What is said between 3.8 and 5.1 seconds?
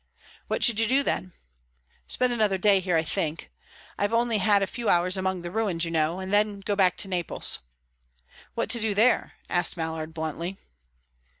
I've only had a few